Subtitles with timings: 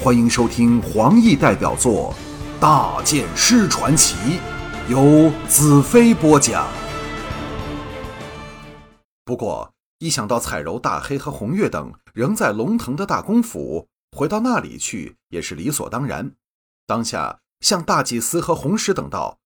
[0.00, 2.14] 欢迎收听黄奕代表作
[2.60, 4.14] 《大剑师传奇》，
[4.88, 6.68] 由子飞播讲。
[9.24, 16.30] 不过，一想到彩柔、大黑和红月等仍在龙腾的大公府，回到那里去也是理所当然。
[16.86, 19.40] 当下向大祭司和红石等道：“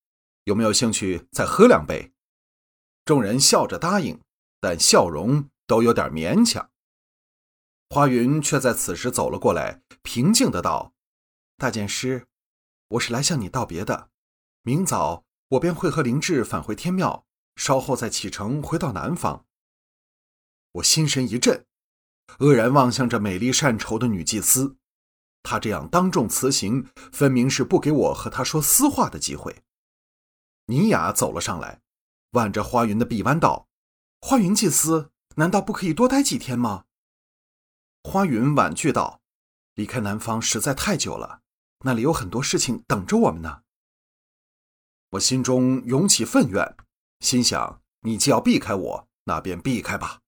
[0.45, 2.13] 有没有兴趣再喝两杯？”
[3.07, 4.21] 众人笑着答应，
[4.61, 6.69] 但笑容都有点勉强。
[7.89, 10.93] 花云却在此时走了过来，平静的道
[11.57, 12.27] ：“大剑师，
[12.89, 14.11] 我是来向你道别的。
[14.63, 17.25] 明早我便会和灵智返回天庙，
[17.57, 19.47] 稍后再启程回到南方。”
[20.73, 21.67] 我心神一震，
[22.39, 24.77] 愕然望向这美丽善愁的女祭司。
[25.43, 29.63] 她这样当众辞行，分明是不给我和她说私话的机会。
[30.67, 31.81] 尼雅走了上来，
[32.31, 33.69] 挽着花云的臂弯道
[34.21, 36.87] ：“花云祭司，难道不可以多待几天吗？”
[38.03, 39.21] 花云婉拒道
[39.75, 41.41] ：“离开南方实在太久了，
[41.85, 43.63] 那里有很多事情等着我们呢。”
[45.11, 46.77] 我心中涌起愤怨，
[47.21, 50.21] 心想：“你既要避开我，那便避开吧。”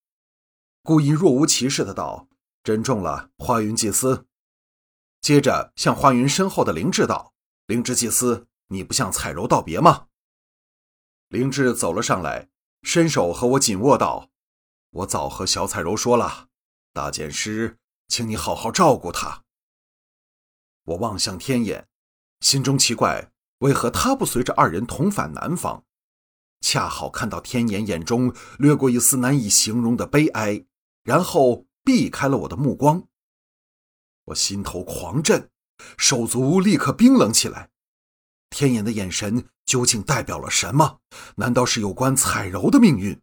[0.82, 2.28] 故意若无其事的道
[2.62, 4.26] ：“珍重了，花云祭司。”
[5.22, 7.32] 接着向花云身后的灵智道
[7.66, 10.08] ：“灵智祭司，你不向彩柔道别吗？”
[11.28, 12.50] 灵智走了上来，
[12.82, 14.28] 伸手和我紧握道
[14.90, 16.48] ：“我早和小彩柔说了。”
[16.92, 17.78] 大剑师，
[18.16, 19.42] 请你好好照顾他。
[20.84, 21.88] 我望向天眼，
[22.38, 25.84] 心中奇怪，为何他不随着二人同返南方？
[26.60, 30.64] 恰好看到天眼眼中掠过一丝难以形容的悲哀，
[31.02, 33.08] 然后避开了我的目光。
[34.26, 35.50] 我心头狂震，
[35.98, 37.70] 手足立刻冰冷起来。
[38.48, 41.00] 天眼的眼神究竟代表了什么？
[41.38, 43.20] 难道是有关彩柔的命运？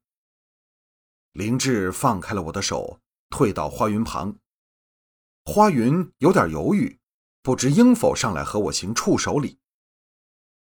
[1.32, 3.00] 灵智放开了我的手。
[3.30, 4.36] 退到花云旁，
[5.44, 7.00] 花云有点犹豫，
[7.42, 9.58] 不知应否上来和我行触手礼。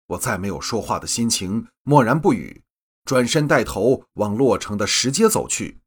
[0.06, 2.62] 我再没有说话的心情，默然不语，
[3.04, 5.80] 转身带头往洛城的石阶走去，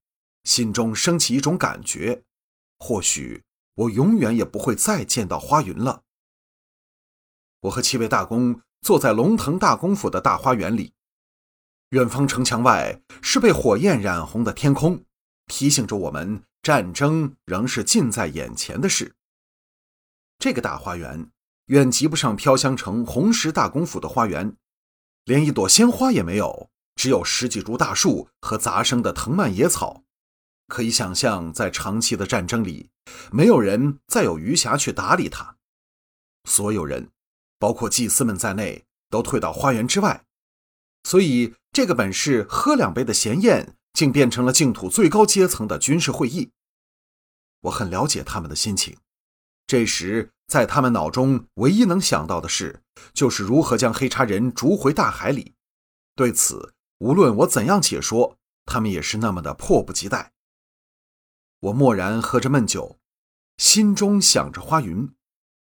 [0.44, 2.24] 心中升起一种感觉：
[2.78, 3.44] 或许
[3.76, 6.04] 我永远也不会再见到花云了。
[7.62, 10.94] 我和七位大公坐在龙腾大公府的大花园里，
[11.90, 15.06] 远方城墙外是被火焰染红的天空，
[15.48, 16.44] 提醒着我们。
[16.62, 19.16] 战争仍是近在眼前的事。
[20.38, 21.30] 这个大花园
[21.66, 24.56] 远及不上飘香城红石大公府的花园，
[25.26, 30.04] 连一朵鲜花也没有，只有十几株大树和杂生的藤蔓野草。
[30.68, 32.90] 可以想象，在长期的战争里，
[33.32, 35.58] 没有人再有余暇去打理它。
[36.46, 37.10] 所有人，
[37.60, 40.26] 包括祭司们在内，都退到花园之外。
[41.04, 43.76] 所以，这个本是喝两杯的闲宴。
[44.02, 46.50] 竟变成了净土最高阶层的军事会议。
[47.60, 48.98] 我很了解他们的心情。
[49.68, 52.82] 这时，在他们脑中唯一能想到的事，
[53.14, 55.54] 就是如何将黑叉人逐回大海里。
[56.16, 60.32] 对此，无论我怎样解说，他们也是那么的迫不及待。
[61.60, 62.98] 我默然喝着闷酒，
[63.58, 65.14] 心中想着花云，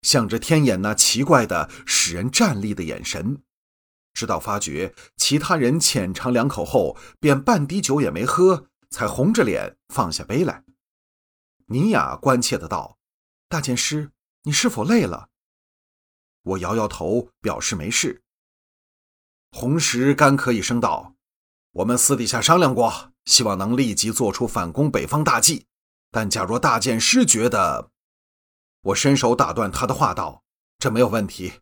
[0.01, 3.43] 想着天眼那奇怪的、使人战栗的眼神。
[4.15, 10.65] 直到发觉其他人浅尝两口后，便半滴酒也没喝，才红着脸放下杯来。
[11.67, 12.99] 尼雅关切的道
[13.49, 14.11] ：“大剑师，
[14.43, 15.29] 你是否累了？”
[16.43, 18.23] 我摇摇头，表示没事。
[19.51, 21.15] 红石干咳一声道
[21.73, 25.67] ：“我们私底下商量过，希望能立即做出反攻北方大计。
[26.11, 27.91] 但假若大剑师觉得……”
[28.83, 30.43] 我伸手打断他的话道
[30.79, 31.61] ：“这没有问题。”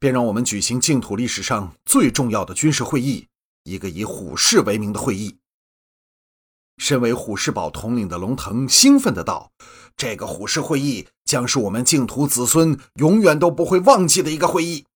[0.00, 3.28] 便让我们举行净土历史上最重要的军事会议，
[3.64, 5.36] 一个以虎视为名的会议。
[6.78, 9.52] 身为虎视堡统领的龙腾兴奋的道
[9.98, 14.86] ：“这个虎视会议将是我们净土子孙永远都不会忘记的一个会议。”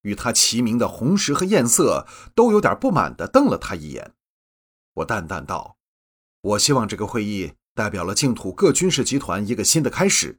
[0.00, 4.14] 与他齐名的红石和艳色都有点不满的瞪了他一眼。
[4.94, 5.76] 我淡淡道
[6.40, 10.38] ：“我希望这个会议代表了净土各军事集团一个新的开始。”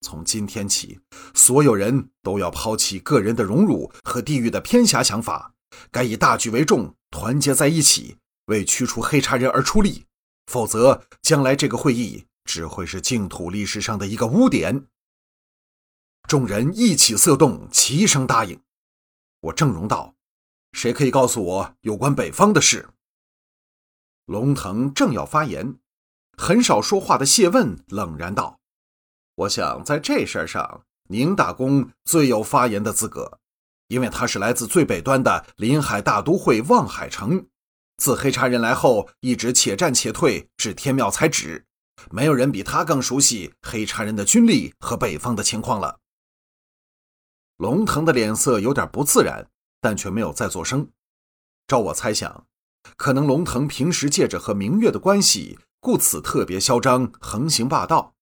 [0.00, 1.00] 从今天起，
[1.34, 5.54] 所有人都要抛弃个人的荣辱和地域的偏狭想法，
[5.90, 8.16] 该以大局为重，团结在一起，
[8.46, 10.04] 为驱除黑茶人而出力。
[10.46, 14.86] 否则，将来这个会议只会是净土历史上的一个污点。
[16.26, 18.60] 众人一起色动，齐声答应。
[19.40, 20.14] 我正容道
[20.72, 22.88] ：“谁可以告诉我有关北方的事？”
[24.26, 25.78] 龙腾正要发言，
[26.36, 28.60] 很少说话的谢问冷然道。
[29.38, 33.38] 我想在这事儿上，宁大公最有发言的资格，
[33.86, 37.46] 因为他是来自最北端的临海大都会望海城。
[37.98, 41.66] 自黑茶人来后，一直且战且退，至天庙才止，
[42.10, 46.00] 没有人比他更熟悉黑茶人的军力和北方的情况了。
[47.58, 49.48] 龙腾的脸色有点不自然，
[49.80, 50.90] 但却没有再作声。
[51.68, 52.44] 照我猜想，
[52.96, 58.16] 可能龙腾平时借着和明月的关系，故此特别嚣张、横行霸道。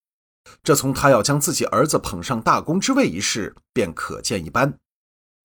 [0.63, 4.77] 这从他要将自己儿子捧上大公之位一事便可见一斑。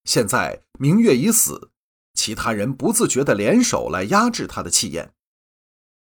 [0.05, 1.71] 现在明月已死，
[2.15, 5.13] 其他人不自觉地联手来压制他的气焰。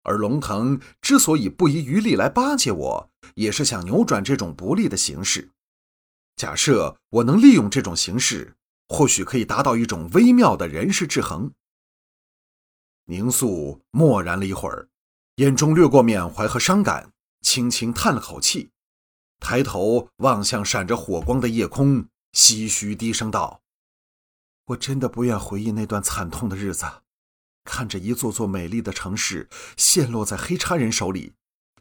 [0.02, 5.50] 而龙腾之所以不遗余力来巴结我，也是想扭转这种不利的形势。
[6.34, 8.56] 假设我能利用这种形势，
[8.88, 11.52] 或许可以达到一种微妙的人事制衡。
[13.04, 14.88] 宁肃默然了一会儿，
[15.36, 18.70] 眼中掠过缅怀和伤感，轻轻叹了口气，
[19.42, 23.60] 抬头望向闪着火光的夜空，唏嘘低声道
[24.66, 26.86] ：“我真的不愿回忆那段惨痛的日子。”
[27.64, 31.32] 看着一座座美丽的城市陷落在黑叉人手里，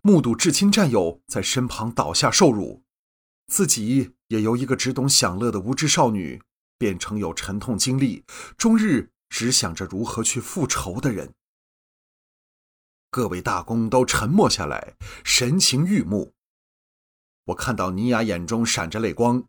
[0.01, 2.83] 目睹至亲战友在身旁倒下受辱，
[3.47, 6.41] 自己也由一个只懂享乐的无知少女，
[6.77, 8.25] 变成有沉痛经历、
[8.57, 11.33] 终日只想着如何去复仇的人。
[13.11, 16.33] 各位大公都沉默下来，神情郁目。
[17.51, 19.43] 我看到尼雅眼中闪着泪光。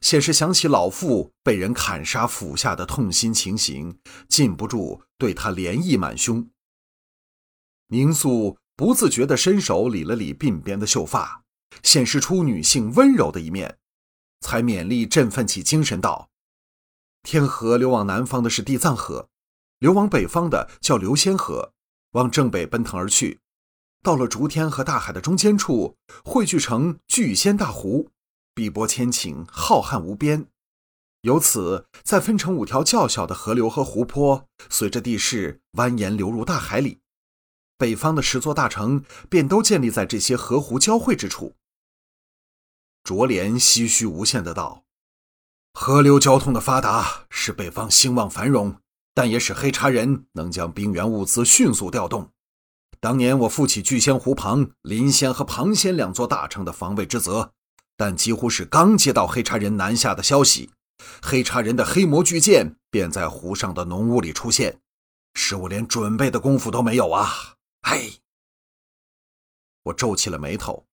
[0.00, 3.98] 显是想起老父被人砍杀斧下的痛心情形，
[4.28, 6.48] 禁不住对他怜意满胸。
[7.88, 11.42] 宁肃不自觉地伸手理了理鬓边的秀发，
[11.82, 13.76] 显示出女性温柔的一面，
[14.40, 16.30] 才勉力振奋起精神道
[17.22, 19.28] ：“天河流往南方的是地藏河，
[19.80, 21.74] 流往北方的叫流仙河，
[22.12, 23.40] 往正北奔腾而去，
[24.04, 28.10] 到了竹天和大海的中间处，汇聚成巨仙大湖。”
[28.54, 30.46] 碧波千顷，浩瀚无边，
[31.22, 37.00] 由此再分成五条较小的河流和湖泊，随着地势蜿蜒流入大海里。
[37.78, 41.56] 北方的十座大城便都建立在这些河湖交汇之处。
[43.02, 44.84] 卓莲唏嘘无限的道
[45.72, 48.76] ：“河流交通的发达，使北方兴旺繁荣，
[49.14, 52.33] 但也使黑茶人能将兵源物资迅速调动。
[53.04, 57.52] 当年我负起巨仙湖旁临仙和庞仙两座大城的防卫之责。”
[57.98, 60.70] 但几乎是刚接到黑茶人南下的消息，
[61.20, 64.80] 黑茶人的黑魔巨剑便在湖上的浓雾里出现，
[65.34, 67.56] 使我连准备的功夫都没有啊！
[67.82, 68.14] 嘿，
[69.82, 70.86] 我皱起了眉头，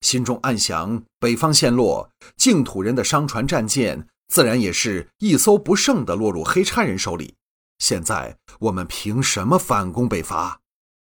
[0.00, 7.36] 心中暗想：北方陷落，净土人的商船战舰自然也是一艘不剩的落入黑叉人手里。
[7.78, 10.60] 现在我们凭什么反攻北伐？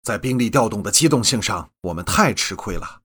[0.03, 3.01] 在兵力调动的机动性上，我们太吃亏了，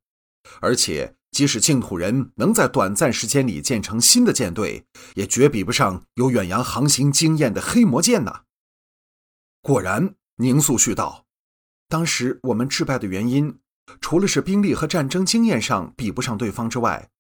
[0.61, 1.15] 而且。
[1.33, 8.45] 即使净土人能在短暂时间里建成新的舰队，也绝比不上有远洋航行经验的黑魔舰呐。
[9.61, 11.27] 果然，宁肃续道
[11.91, 13.59] ：“当时我们致败的原因，
[14.01, 17.11] 除了是兵力和战争经验上比不上对方之外，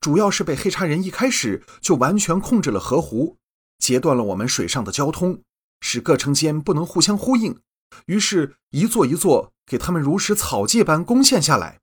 [0.00, 3.36] 主要是被黑叉人一开始就完全控制了河湖，
[3.78, 5.42] 截断了我们水上的交通，
[5.82, 7.60] 使各城间不能互相呼应，
[8.04, 11.80] 于是，一座一座给他们如实草芥般攻陷下来。”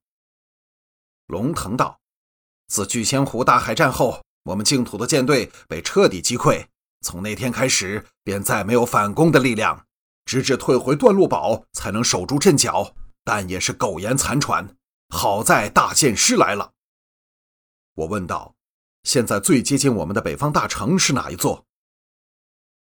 [1.28, 2.00] 龙腾道
[2.68, 6.68] ：“自聚仙湖大海战后，我们净土的舰队被彻底击溃。
[7.02, 9.86] 从那天开始，便再没有反攻的力量，
[10.26, 12.96] 直至退回段路堡，才能守住阵脚。
[13.26, 14.76] 但也是苟延残喘。
[15.10, 16.72] 好在大剑师来了。”
[17.96, 18.56] 我问道
[19.04, 21.66] ：“现在最接近我们的北方大城是哪一座？”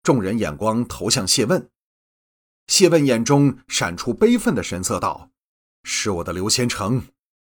[0.03, 1.69] 众人眼光投向谢问，
[2.67, 5.31] 谢问眼中闪出悲愤的神色，道
[5.83, 7.07] ：“是我的刘仙城。”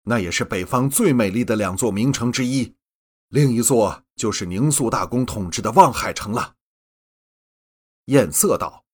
[0.08, 2.76] 那也是北方最美丽的两座名城之一，
[3.28, 6.54] 另一座就是宁肃大公统治的望海城了。
[8.04, 8.84] 艳色道：“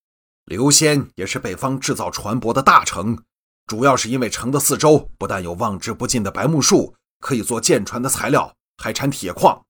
[0.47, 3.23] 刘仙也是北方制造船舶的大城，
[3.67, 9.63] 主要是因为城的四周不但有望之不尽的白木树，可以做舰船的材料，还产铁矿，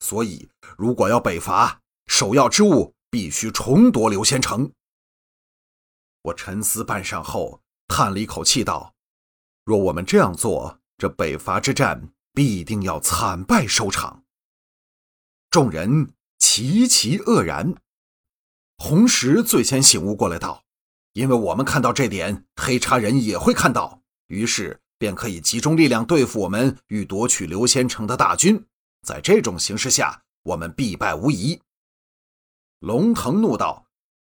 [0.00, 4.70] 所以如果要北伐，首要之物必须重夺刘仙城。”
[6.22, 8.94] 我沉思半晌后，叹了一口气道
[9.64, 14.24] ：“若我们这样做，”这北伐之战必定要惨败收场。
[15.48, 17.74] 众人齐齐愕然。
[18.76, 20.64] 红石最先醒悟过来，道
[21.14, 28.66] ：“因为我们看到这点，黑茶人也会看到，于是便可以集中力量对付我们与夺取刘仙城的大军。
[29.06, 31.62] 在这种形势下，我们必败无疑。”
[32.80, 33.86] 龙腾怒道：“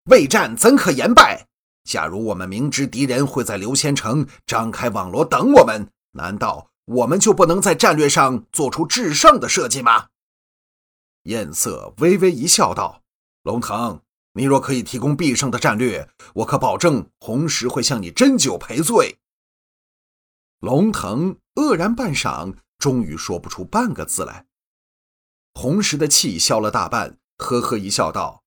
[0.10, 1.48] 未战怎可言败？
[1.84, 10.10] 假如我们明知敌人会在刘仙城张开网罗等我们。”难道我们就不能在战略上做出制胜的设计吗？
[11.24, 13.02] 艳色微微一笑，道
[13.42, 14.02] ：“龙腾，
[14.34, 19.18] 你若可以提供必胜的战略，我可保证红石会向你斟酒赔罪。”
[20.62, 24.46] 龙腾愕然半晌，终于说不出半个字来。
[25.56, 28.43] 红石的气消了大半，呵呵一笑，道：“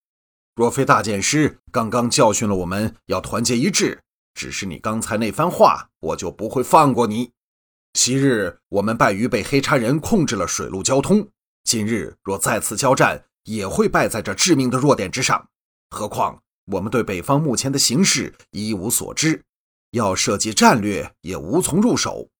[0.57, 4.01] 若非大剑师刚刚教训了我们要团结一致，
[4.33, 7.31] 只是你刚才那番话，我就不会放过你。
[7.93, 11.29] 昔日我们败于被黑叉人控制了水陆交通，
[11.65, 15.47] 今日若再次交战，也会败在这致命的弱点之上。
[15.91, 16.41] 何况
[16.73, 19.45] 我们对北方目前的形势一无所知，
[19.91, 22.31] 要设计战略也无从入手。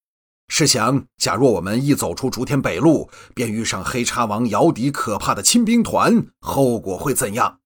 [0.49, 7.61] 试想，假若我们一走出竹田北路，便遇上黑叉王姚笛可怕的亲兵团，后果会怎样？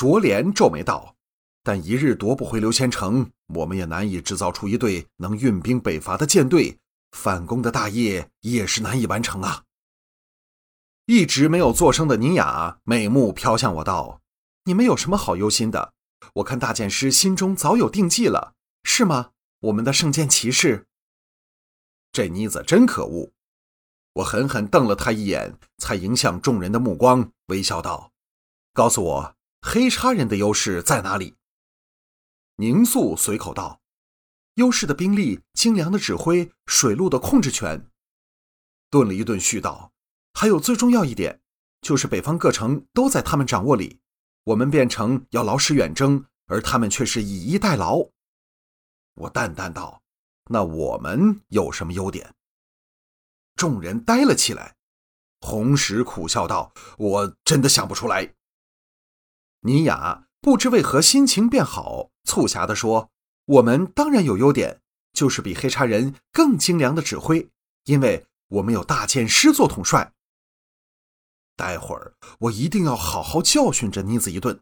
[0.00, 1.14] 卓莲皱眉道。
[1.62, 6.78] 但一日夺不回刘千城，我们也难以制造出一队能运兵北伐的舰队，
[7.10, 9.64] 反攻的大业也是难以完成啊！
[11.04, 14.22] 一直没有作声的尼雅美目飘向我道
[14.64, 15.92] ：“你们有什么好忧心的？
[16.36, 19.32] 我看大剑师心中早有定计了，是吗？
[19.60, 20.86] 我们的圣剑骑士。”
[22.10, 23.32] 这妮子真可恶！
[24.14, 28.12] 我狠狠瞪了他一眼，才迎向众人的目光，微笑道
[28.72, 31.36] ：“告诉我，黑叉人的优势在哪里？”
[32.56, 33.80] 宁肃随口道
[34.56, 37.90] ：“优势的兵力、精良的指挥、水陆的控制权。”
[38.90, 39.92] 顿了一顿，续道
[40.34, 41.40] ：“还有最重要一点，
[41.80, 44.00] 就是北方各城都在他们掌握里。
[44.44, 48.10] 我们变成要劳师远征，而他们却是以逸待劳。”
[49.14, 50.02] 我淡淡道
[50.50, 52.34] ：“那我们有什么优点？”
[53.56, 54.76] 众人呆了起来。
[55.40, 58.34] 红石苦笑道：“我真的想不出来。”
[59.60, 60.26] 尼雅。
[60.42, 63.10] 不知为何心情变好，促狭地说
[63.44, 64.80] ：“我们当然有优点，
[65.12, 67.50] 就是比黑茶人更精良的指挥，
[67.84, 70.14] 因为我们有大剑师做统帅。
[71.56, 74.58] 待会儿我一定要好好教训这妮子一顿。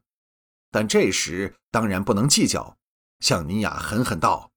[0.73, 2.77] 但这时当然不能计较，
[3.21, 4.51] 向尼雅狠狠道：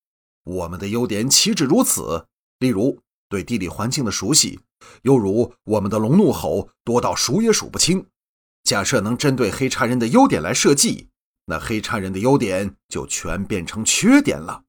[0.43, 2.25] 我们的优点岂止如此？
[2.57, 4.59] 例如对地理环境的熟悉，
[5.03, 8.07] 犹如我们的龙怒吼多到数也数不清。
[8.63, 11.09] 假设能针对黑叉人的优点来设计。”
[11.45, 14.63] 那黑叉人的优点就全变成缺点了。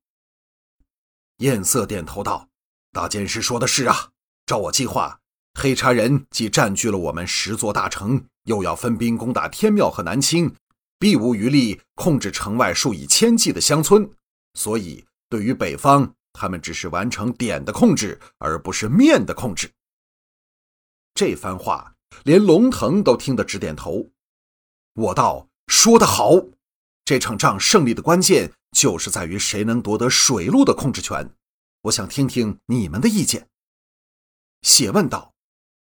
[1.37, 2.49] 艳色点头道
[2.91, 4.11] ：“大剑师说的是啊，
[4.47, 5.21] 照我计划，
[5.55, 10.55] 黑叉人既占据了我们十座大城，又要分兵攻打天庙和南清，
[10.99, 14.11] 必无余力控制城外数以千计的乡村。
[14.55, 19.71] 所以，对于北方，他们只是完成点的控制，而不是面的控制。”
[21.15, 21.92] 这番话，
[22.25, 24.11] 连龙腾都听得直点头。
[24.95, 26.33] 我道：“说得好。”
[27.05, 31.35] 这场仗胜利的关键就是在于谁能夺得水路的控制权。
[31.83, 33.49] 我想听听你们的意见。
[34.63, 35.33] 谢问道：“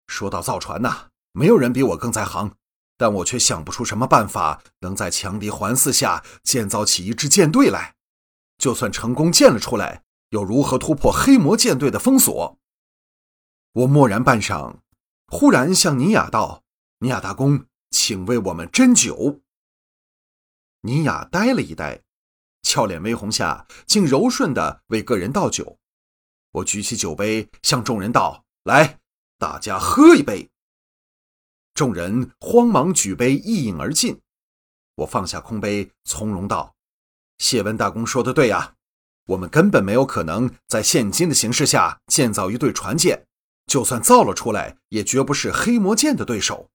[0.06, 2.54] 说到造船呐，没有人比我更在行，
[2.96, 7.96] 但我却想不出什么办法能在强敌环伺下建造起一支舰队来。
[8.58, 12.56] 就算成功建了出来，又如何突破黑魔舰队的封锁？”
[13.72, 14.76] 我默然半晌，
[15.30, 16.64] 忽然向尼雅道
[17.00, 19.42] ：“尼雅大公，请为我们斟酒。”
[20.80, 22.02] 尼雅呆了一呆，
[22.62, 25.78] 俏脸微红下，竟柔顺地为个人倒酒。
[26.52, 28.98] 我举起酒杯，向众人道：“来，
[29.38, 30.48] 大家喝一杯。”
[31.74, 34.18] 众人慌忙举杯一饮而尽。
[34.94, 36.74] 我放下空杯，从容道
[37.36, 38.74] ：“谢文大公说的对啊，
[39.26, 43.27] 我们根本没有可能在现今的形势下建造一对船舰，
[43.68, 46.70] 就算造了出来，也绝不是黑魔剑的对手。”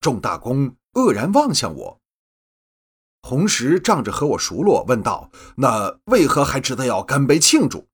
[0.00, 2.00] 众大公愕然望向我。
[3.22, 7.88] 红石仗着和我熟络，问道：“那为何还值得要干杯庆祝？”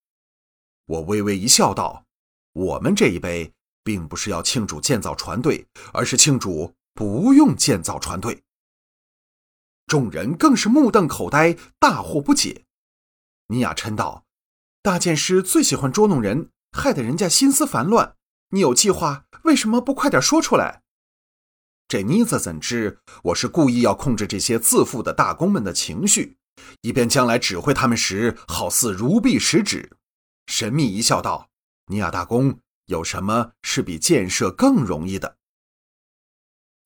[0.87, 2.05] 我微微一笑，道
[2.53, 3.53] ：“我们这一杯，
[3.85, 8.43] 并不是要庆祝建造船队，而是庆祝不用建造船队。”
[9.87, 12.65] 众人更是目瞪口呆，大惑不解。
[13.47, 14.25] 尼雅嗔道
[14.83, 18.17] ：“大剑师最喜欢捉弄人，害得人家心思烦乱。
[18.51, 20.83] 你有计划，为什么不快点说出来？”
[21.89, 26.39] 这妮子怎知我是故意要控制这些自负的大公们的情绪，
[26.83, 29.97] 以便将来指挥他们时好似如臂使指。
[30.47, 31.51] 神秘一笑，道
[31.87, 35.37] ：“尼亚大公，有什么是比建设更容易的？”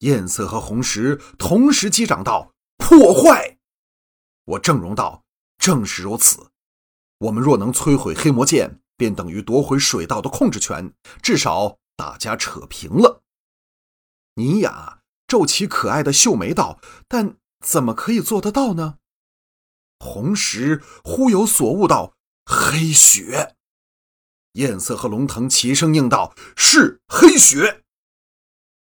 [0.00, 3.58] 艳色和红石同时击掌道：“破坏！”
[4.44, 5.24] 我正容道
[5.56, 6.50] ：“正是如此。
[7.18, 13.22] 我们若能摧毁黑魔剑，便等于夺回水道的控制权，至少大家扯平了。”
[14.36, 18.98] 尼雅皱起可爱的秀眉道：“但怎么可以做得到呢？”
[20.00, 23.54] 红石忽有所悟道：“黑雪。”
[24.54, 27.82] 艳色和龙腾齐声应道：“是黑雪。”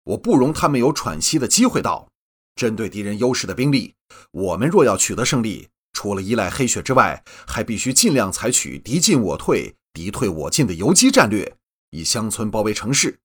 [0.03, 2.09] 我不容他们有喘息的机会道
[2.55, 3.93] ：“针对敌人优势的兵力，
[4.31, 11.57] 我们若要取得胜利，除了依赖黑雪之外，还必须尽量采取敌进我退、敌退我进的游击战略，
[11.89, 13.19] 以乡村包围城市。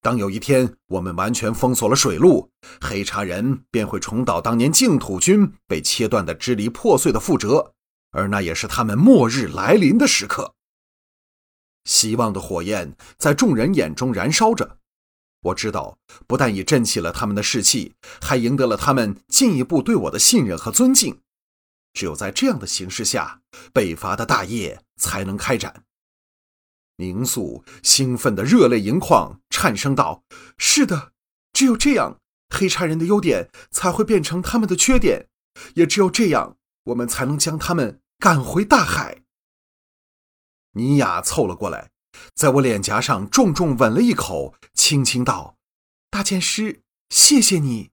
[0.00, 7.72] 当有一天我们完全封锁了水路，黑茶人便会重蹈当年净土军被切断的支离破碎的覆辙，
[8.10, 10.54] 而那也是他们末日来临的时刻。
[11.84, 14.78] 希望的火焰在众人眼中燃烧着，
[15.40, 21.20] 我知道，不但已振起了他们的士气，还赢得了他们进一步对我的信任和尊敬。
[21.92, 23.40] 只有在这样的形势下，
[23.72, 25.84] 北伐的大业才能开展。
[26.96, 30.22] 宁肃兴奋的热泪盈眶，颤声道
[30.56, 31.12] ：“是的，
[31.52, 32.20] 只有这样，
[32.50, 35.28] 黑茶人的优点才会变成他们的缺点，
[35.74, 39.22] 也只有这样，我们才能将他们赶回大海。”
[40.76, 41.90] 尼雅凑了过来，
[42.34, 45.56] 在我脸颊上重重吻了一口，轻轻道
[46.10, 47.90] ：“大剑师，谢谢你。”